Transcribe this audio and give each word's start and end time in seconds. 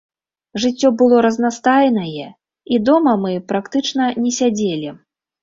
Жыццё 0.61 0.87
было 1.01 1.17
разнастайнае, 1.25 2.25
і 2.75 2.81
дома 2.87 3.11
мы 3.27 3.37
практычна 3.53 4.09
не 4.25 4.35
сядзелі. 4.41 4.89